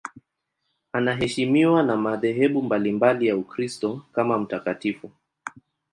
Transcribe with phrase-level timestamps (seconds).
[0.93, 5.11] Anaheshimiwa na madhehebu mbalimbali ya Ukristo kama mtakatifu.